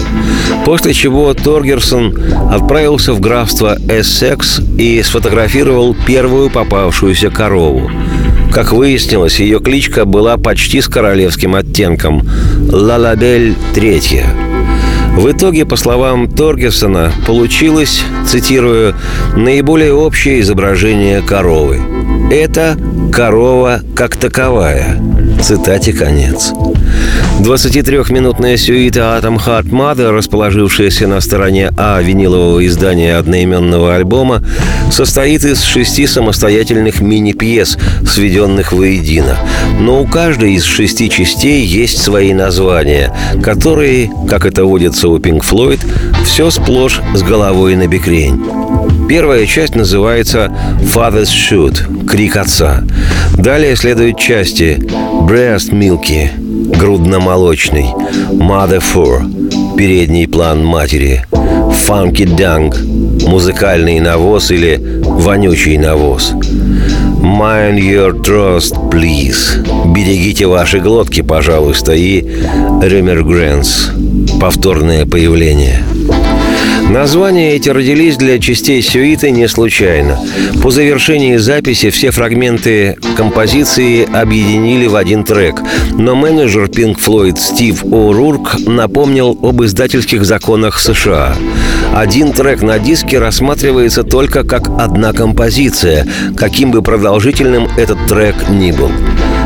После 0.65 0.93
чего 0.93 1.33
Торгерсон 1.33 2.17
отправился 2.51 3.13
в 3.13 3.19
графство 3.19 3.77
Эссекс 4.01 4.59
и 4.77 5.01
сфотографировал 5.03 5.95
первую 6.05 6.49
попавшуюся 6.49 7.29
корову. 7.29 7.89
Как 8.51 8.73
выяснилось, 8.73 9.39
ее 9.39 9.59
кличка 9.59 10.05
была 10.05 10.37
почти 10.37 10.81
с 10.81 10.87
королевским 10.87 11.55
оттенком– 11.55 12.27
Лалабель 12.71 13.55
Третья. 13.73 14.25
В 15.15 15.29
итоге, 15.31 15.65
по 15.65 15.75
словам 15.75 16.29
Торгерсона, 16.29 17.11
получилось, 17.27 18.03
цитирую, 18.25 18.95
наиболее 19.35 19.93
общее 19.93 20.39
изображение 20.41 21.21
коровы. 21.21 21.79
Это 22.31 22.77
корова 23.11 23.81
как 23.95 24.15
таковая. 24.15 25.01
Цитате 25.41 25.93
конец. 25.93 26.53
23-минутная 27.41 28.55
сюита 28.55 29.19
«Atom 29.19 29.43
Heart 29.43 29.69
Mother», 29.71 30.11
расположившаяся 30.11 31.07
на 31.07 31.19
стороне 31.21 31.71
А 31.75 31.99
винилового 31.99 32.65
издания 32.67 33.15
одноименного 33.15 33.95
альбома, 33.95 34.43
состоит 34.91 35.43
из 35.43 35.63
шести 35.63 36.05
самостоятельных 36.05 37.01
мини-пьес, 37.01 37.77
сведенных 38.05 38.73
воедино. 38.73 39.37
Но 39.79 40.03
у 40.03 40.05
каждой 40.05 40.53
из 40.53 40.63
шести 40.63 41.09
частей 41.09 41.65
есть 41.65 41.99
свои 41.99 42.33
названия, 42.33 43.11
которые, 43.41 44.11
как 44.29 44.45
это 44.45 44.65
водится 44.65 45.09
у 45.09 45.17
Pink 45.17 45.41
Floyd, 45.41 45.79
все 46.23 46.51
сплошь 46.51 47.01
с 47.15 47.23
головой 47.23 47.75
на 47.75 47.87
бекрень. 47.87 48.39
Первая 49.09 49.47
часть 49.47 49.75
называется 49.75 50.51
«Father's 50.93 51.29
Shoot»– 51.29 52.05
«Крик 52.07 52.35
отца». 52.35 52.83
Далее 53.35 53.75
следуют 53.75 54.19
части 54.19 54.77
«Breast 55.27 55.71
Milky»– 55.71 56.29
«Грудно-молочный», 56.77 57.93
«Mother 58.31 58.81
For»– 58.81 59.75
«Передний 59.77 60.27
план 60.27 60.63
матери», 60.65 61.25
«Funky 61.31 62.25
Dung»– 62.25 62.71
«Музыкальный 63.27 63.99
навоз» 63.99 64.51
или 64.51 64.79
«Вонючий 65.03 65.77
навоз», 65.77 66.33
Mind 67.21 67.79
your 67.79 68.19
trust, 68.19 68.73
please. 68.89 69.63
Берегите 69.93 70.47
ваши 70.47 70.79
глотки, 70.79 71.21
пожалуйста, 71.21 71.93
и 71.93 72.21
Ремергрэнс. 72.81 73.91
Повторное 74.39 75.05
появление. 75.05 75.83
Названия 76.89 77.55
эти 77.55 77.69
родились 77.69 78.17
для 78.17 78.39
частей 78.39 78.81
сюиты 78.81 79.31
не 79.31 79.47
случайно. 79.47 80.19
По 80.61 80.71
завершении 80.71 81.37
записи 81.37 81.89
все 81.89 82.11
фрагменты 82.11 82.97
композиции 83.15 84.07
объединили 84.11 84.87
в 84.87 84.95
один 84.95 85.23
трек. 85.23 85.61
Но 85.93 86.15
менеджер 86.15 86.65
Pink 86.65 86.97
Floyd 86.99 87.37
Стив 87.37 87.83
О'Рурк 87.85 88.69
напомнил 88.69 89.37
об 89.41 89.63
издательских 89.63 90.25
законах 90.25 90.79
США. 90.79 91.35
Один 91.93 92.33
трек 92.33 92.61
на 92.61 92.79
диске 92.79 93.19
рассматривается 93.19 94.03
только 94.03 94.43
как 94.43 94.67
одна 94.77 95.13
композиция, 95.13 96.07
каким 96.35 96.71
бы 96.71 96.81
продолжительным 96.81 97.67
этот 97.77 97.97
трек 98.07 98.35
ни 98.49 98.71
был. 98.71 98.91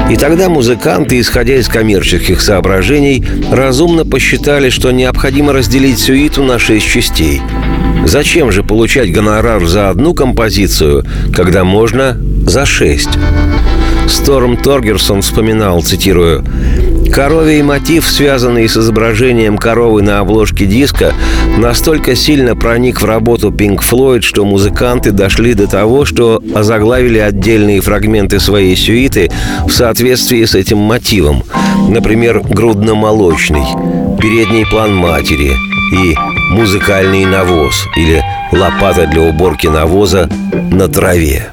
И 0.09 0.17
тогда 0.17 0.49
музыканты, 0.49 1.19
исходя 1.19 1.55
из 1.55 1.67
коммерческих 1.67 2.39
соображений, 2.39 3.25
разумно 3.51 4.05
посчитали, 4.05 4.69
что 4.69 4.91
необходимо 4.91 5.51
разделить 5.51 5.97
сюиту 5.97 6.43
на 6.43 6.59
шесть 6.59 6.87
частей. 6.87 7.41
Зачем 8.05 8.51
же 8.51 8.61
получать 8.61 9.11
гонорар 9.11 9.65
за 9.65 9.89
одну 9.89 10.13
композицию, 10.13 11.05
когда 11.33 11.63
можно 11.63 12.17
за 12.45 12.65
шесть? 12.65 13.09
Сторм 14.07 14.57
Торгерсон 14.57 15.23
вспоминал, 15.23 15.81
цитирую, 15.81 16.45
Коровий 17.15 17.62
мотив, 17.62 18.06
связанный 18.10 18.67
с 18.67 18.75
изображением 18.75 19.58
коровы 19.58 20.01
на 20.01 20.19
обложке 20.19 20.65
диска, 20.65 21.13
настолько 21.58 22.13
сильно 22.13 22.58
проник 22.58 23.01
в 23.01 23.06
работу 23.06 23.51
Pink 23.51 23.80
Floyd, 23.80 24.19
что 24.19 24.43
музыканты 24.43 25.12
дошли 25.12 25.54
до 25.54 25.65
того, 25.65 26.04
что 26.04 26.43
озаглавили 26.54 27.19
отдельные 27.19 27.80
фрагменты 27.80 28.41
своей 28.41 28.75
сюиты 28.75 29.32
в 29.65 29.71
соответствии 29.71 30.43
с 30.43 30.56
этим 30.56 30.80
мотивом. 30.80 31.43
Например, 31.88 32.41
«Грудно-молочный», 32.41 33.63
«Передний 34.21 34.65
план 34.65 34.93
матери» 34.93 35.54
и 35.93 36.15
«Музыкальный 36.51 37.23
навоз» 37.23 37.88
или 37.95 38.21
«Лопата 38.51 39.08
для 39.08 39.21
уборки 39.21 39.67
навоза 39.67 40.30
на 40.69 40.89
траве». 40.89 41.49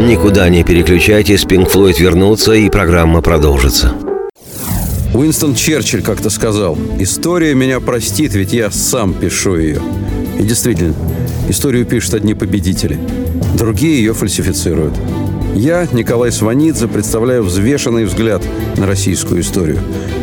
Никуда 0.00 0.48
не 0.48 0.64
переключайтесь, 0.64 1.44
Pink 1.44 1.70
Floyd 1.70 2.00
вернутся 2.00 2.54
и 2.54 2.70
программа 2.70 3.20
продолжится. 3.20 3.92
Уинстон 5.12 5.54
Черчилль 5.54 6.02
как-то 6.02 6.30
сказал, 6.30 6.78
«История 6.98 7.54
меня 7.54 7.80
простит, 7.80 8.32
ведь 8.34 8.54
я 8.54 8.70
сам 8.70 9.12
пишу 9.12 9.56
ее». 9.56 9.82
И 10.38 10.42
действительно, 10.42 10.94
историю 11.50 11.84
пишут 11.84 12.14
одни 12.14 12.32
победители, 12.32 12.98
другие 13.58 13.98
ее 13.98 14.14
фальсифицируют. 14.14 14.94
Я, 15.54 15.86
Николай 15.92 16.32
Сванидзе, 16.32 16.88
представляю 16.88 17.42
взвешенный 17.42 18.06
взгляд 18.06 18.42
на 18.78 18.86
российскую 18.86 19.42
историю. 19.42 19.80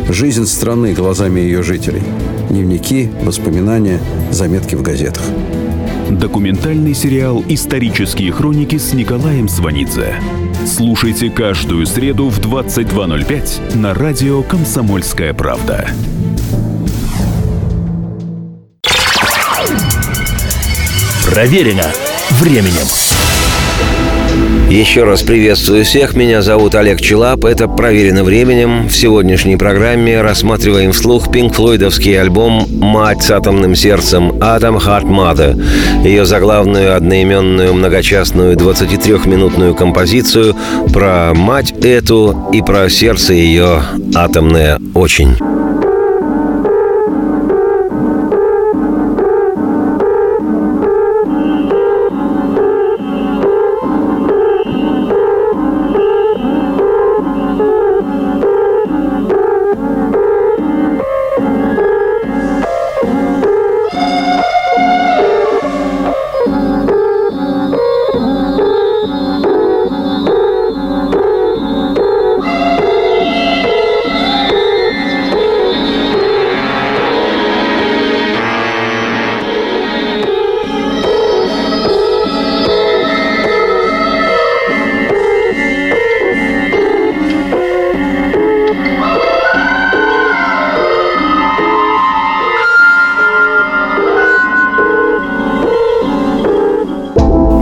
Жизнь 0.08 0.46
страны 0.46 0.92
глазами 0.92 1.38
ее 1.38 1.62
жителей. 1.62 2.02
Дневники, 2.50 3.08
воспоминания, 3.22 4.00
заметки 4.32 4.74
в 4.74 4.82
газетах. 4.82 5.22
Документальный 6.10 6.94
сериал 6.94 7.44
«Исторические 7.48 8.32
хроники» 8.32 8.78
с 8.78 8.94
Николаем 8.94 9.46
Сванидзе. 9.46 10.14
Слушайте 10.66 11.28
каждую 11.30 11.86
среду 11.86 12.30
в 12.30 12.40
22.05 12.40 13.76
на 13.76 13.92
радио 13.92 14.42
«Комсомольская 14.42 15.34
правда». 15.34 15.86
Проверено 21.26 21.92
временем. 22.40 23.07
Еще 24.68 25.04
раз 25.04 25.22
приветствую 25.22 25.82
всех. 25.86 26.14
Меня 26.14 26.42
зовут 26.42 26.74
Олег 26.74 27.00
Челап. 27.00 27.46
Это 27.46 27.68
«Проверено 27.68 28.22
временем». 28.22 28.88
В 28.88 28.94
сегодняшней 28.94 29.56
программе 29.56 30.20
рассматриваем 30.20 30.92
вслух 30.92 31.32
пинк 31.32 31.54
флойдовский 31.54 32.20
альбом 32.20 32.66
«Мать 32.78 33.22
с 33.22 33.30
атомным 33.30 33.74
сердцем» 33.74 34.32
«Atom 34.32 34.76
Heart 34.76 35.06
Mother». 35.06 36.04
Ее 36.04 36.26
заглавную 36.26 36.94
одноименную 36.94 37.72
многочастную 37.72 38.56
23-минутную 38.56 39.74
композицию 39.74 40.54
про 40.92 41.32
мать 41.34 41.72
эту 41.82 42.50
и 42.52 42.60
про 42.60 42.90
сердце 42.90 43.32
ее 43.32 43.82
атомное 44.14 44.78
очень. 44.92 45.57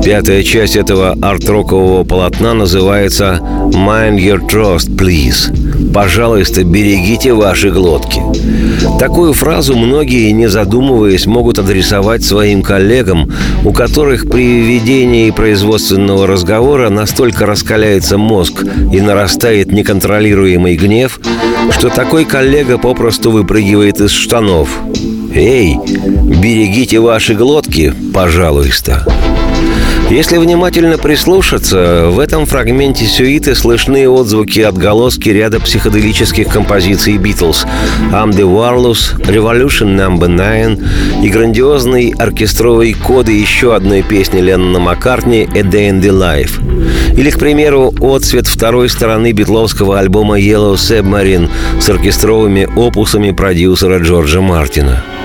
Пятая 0.07 0.45
часть 0.45 0.77
этого 0.77 1.19
арт-рокового 1.21 2.05
полотна 2.05 2.55
называется 2.55 3.41
«Mind 3.73 4.19
your 4.19 4.39
trust, 4.49 4.95
please». 4.95 5.93
«Пожалуйста, 5.93 6.63
берегите 6.63 7.33
ваши 7.33 7.71
глотки». 7.71 8.23
Такую 9.01 9.33
фразу 9.33 9.75
многие, 9.77 10.31
не 10.31 10.49
задумываясь, 10.49 11.27
могут 11.27 11.59
адресовать 11.59 12.23
своим 12.25 12.63
коллегам, 12.63 13.33
у 13.65 13.73
которых 13.73 14.31
при 14.31 14.61
ведении 14.61 15.33
производственного 15.33 16.29
разговора 16.29 16.89
настолько 16.89 17.45
раскаляется 17.45 18.17
мозг 18.17 18.65
и 18.93 19.01
нарастает 19.01 19.73
неконтролируемый 19.73 20.77
гнев, 20.77 21.19
что 21.77 21.89
такой 21.89 22.27
коллега 22.27 22.79
попросту 22.79 23.33
выпрыгивает 23.33 24.01
из 24.01 24.13
штанов. 24.13 24.69
«Эй, 25.35 25.77
берегите 25.85 27.01
ваши 27.01 27.35
глотки, 27.35 27.93
пожалуйста». 28.15 29.05
Если 30.11 30.39
внимательно 30.39 30.99
прислушаться, 30.99 32.11
в 32.11 32.21
этом 32.21 32.47
фрагменте 32.47 33.05
сюиты 33.07 33.57
слышны 33.57 34.09
отзвуки 34.09 34.61
отголоски 34.61 35.31
ряда 35.31 35.59
психоделических 35.59 36.47
композиций 36.47 37.17
Битлз 37.17 37.67
«I'm 38.13 38.31
the 38.31 38.45
Warless», 38.45 39.21
«Revolution 39.27 39.97
No. 39.97 40.17
9» 40.17 41.25
и 41.25 41.29
грандиозный 41.29 42.15
оркестровый 42.17 42.95
коды 42.95 43.33
еще 43.33 43.75
одной 43.75 44.03
песни 44.03 44.41
Леннона 44.41 44.79
Маккартни 44.79 45.49
«A 45.53 45.63
Day 45.63 45.91
in 45.91 46.01
the 46.01 46.11
Life». 46.11 46.61
Или, 47.17 47.31
к 47.31 47.39
примеру, 47.41 47.93
отцвет 48.01 48.47
второй 48.47 48.89
стороны 48.89 49.33
битловского 49.33 49.99
альбома 49.99 50.39
«Yellow 50.39 50.75
Submarine» 50.75 51.51
с 51.81 51.89
оркестровыми 51.89 52.69
опусами 52.77 53.33
продюсера 53.33 53.99
Джорджа 53.99 54.41
Мартина– 54.41 55.03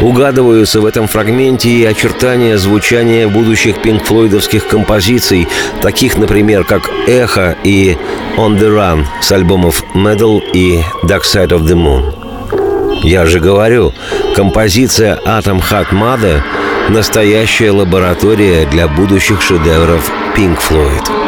Угадываются 0.00 0.80
в 0.80 0.86
этом 0.86 1.06
фрагменте 1.06 1.68
и 1.68 1.84
очертания 1.84 2.56
звучания 2.56 3.28
будущих 3.28 3.82
пинкфлойдовских 3.82 4.66
композиций, 4.66 5.46
таких, 5.82 6.16
например, 6.16 6.64
как 6.64 6.90
«Эхо» 7.06 7.56
и 7.64 7.96
«On 8.36 8.58
the 8.58 8.74
Run» 8.74 9.04
с 9.20 9.30
альбомов 9.30 9.84
«Medal» 9.94 10.40
и 10.52 10.80
«Dark 11.04 11.22
Side 11.22 11.50
of 11.50 11.62
the 11.62 11.74
Moon». 11.74 12.14
Я 13.02 13.26
же 13.26 13.40
говорю, 13.40 13.92
композиция 14.34 15.18
«Atom 15.26 15.62
Hot 15.70 15.90
Mother»— 15.90 16.40
настоящая 16.88 17.70
лаборатория 17.70 18.66
для 18.66 18.88
будущих 18.88 19.40
шедевров 19.42 20.10
Pink 20.36 20.58
Floyd. 20.58 21.19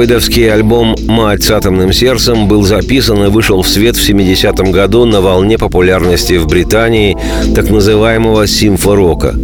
Флойдовский 0.00 0.50
альбом 0.50 0.96
«Мать 1.08 1.42
с 1.42 1.50
атомным 1.50 1.92
сердцем» 1.92 2.48
был 2.48 2.62
записан 2.62 3.22
и 3.22 3.28
вышел 3.28 3.60
в 3.60 3.68
свет 3.68 3.96
в 3.96 4.08
70-м 4.08 4.72
году 4.72 5.04
на 5.04 5.20
волне 5.20 5.58
популярности 5.58 6.38
в 6.38 6.46
Британии 6.46 7.18
так 7.54 7.68
называемого 7.68 8.46
симфорока. 8.46 9.34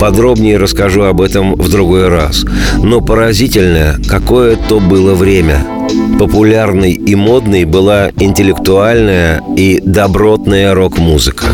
Подробнее 0.00 0.56
расскажу 0.56 1.02
об 1.02 1.20
этом 1.20 1.54
в 1.54 1.68
другой 1.68 2.08
раз. 2.08 2.46
Но 2.82 3.02
поразительно, 3.02 3.98
какое 4.08 4.56
то 4.56 4.80
было 4.80 5.14
время– 5.14 5.66
Популярной 6.18 6.92
и 6.92 7.14
модной 7.14 7.64
была 7.64 8.10
интеллектуальная 8.18 9.42
и 9.56 9.80
добротная 9.84 10.74
рок-музыка. 10.74 11.46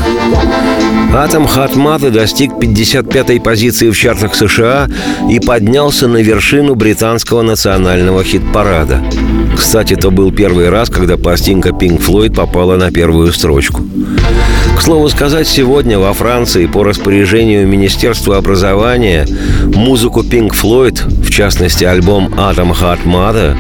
Атом 1.15 1.47
Хатматы 1.47 2.11
достиг 2.11 2.53
55-й 2.53 3.39
позиции 3.39 3.91
в 3.91 3.97
чартах 3.97 4.35
США 4.35 4.89
и 5.31 5.41
поднялся 5.41 6.09
на 6.09 6.17
вершину 6.17 6.75
британского 6.75 7.43
национального 7.43 8.25
хит-парада. 8.25 9.03
Кстати, 9.55 9.93
это 9.93 10.11
был 10.11 10.33
первый 10.33 10.71
раз, 10.71 10.89
когда 10.89 11.19
пластинка 11.19 11.69
Pink 11.69 12.01
Floyd 12.01 12.35
попала 12.35 12.77
на 12.77 12.91
первую 12.91 13.31
строчку. 13.33 13.83
К 14.75 14.81
слову 14.81 15.11
сказать, 15.11 15.47
сегодня 15.47 15.99
во 15.99 16.15
Франции 16.15 16.65
по 16.65 16.83
распоряжению 16.83 17.69
Министерства 17.69 18.39
образования 18.39 19.29
музыку 19.67 20.23
Pink 20.23 20.53
Floyd, 20.53 20.99
в 21.23 21.31
частности 21.31 21.85
альбом 21.85 22.29
Atom 22.29 22.73
Heart 22.73 23.05
Mother, 23.05 23.57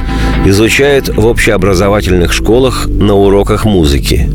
изучают 0.47 1.11
в 1.15 1.27
общеобразовательных 1.27 2.33
школах 2.33 2.87
на 2.89 3.15
уроках 3.15 3.67
музыки. 3.67 4.31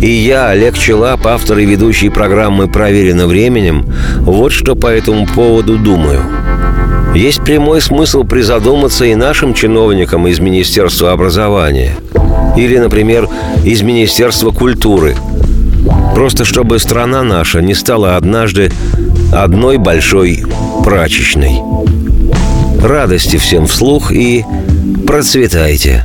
И 0.00 0.10
я, 0.10 0.50
Олег 0.50 0.76
Челап, 0.76 1.26
автор 1.26 1.58
и 1.58 1.64
ведущий 1.64 2.10
программы 2.10 2.68
«Проверено 2.68 3.26
временем», 3.26 3.86
вот 4.20 4.52
что 4.52 4.74
по 4.74 4.88
этому 4.88 5.26
поводу 5.26 5.78
думаю. 5.78 6.20
Есть 7.14 7.42
прямой 7.42 7.80
смысл 7.80 8.24
призадуматься 8.24 9.06
и 9.06 9.14
нашим 9.14 9.54
чиновникам 9.54 10.26
из 10.26 10.38
Министерства 10.38 11.12
образования. 11.12 11.96
Или, 12.58 12.76
например, 12.76 13.28
из 13.64 13.80
Министерства 13.80 14.50
культуры. 14.50 15.16
Просто 16.14 16.44
чтобы 16.44 16.78
страна 16.78 17.22
наша 17.22 17.62
не 17.62 17.74
стала 17.74 18.16
однажды 18.16 18.70
одной 19.32 19.78
большой 19.78 20.44
прачечной. 20.84 21.58
Радости 22.82 23.38
всем 23.38 23.66
вслух 23.66 24.12
и 24.12 24.44
процветайте! 25.06 26.04